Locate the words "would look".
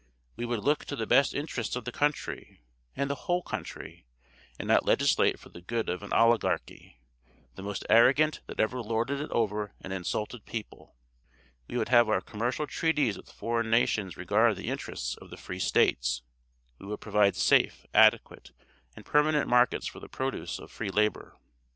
0.45-0.83